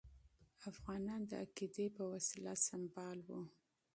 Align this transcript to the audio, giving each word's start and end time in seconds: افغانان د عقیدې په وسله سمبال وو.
افغانان 0.71 1.21
د 1.29 1.31
عقیدې 1.43 1.87
په 1.95 2.03
وسله 2.13 2.51
سمبال 2.67 3.17
وو. 3.27 3.41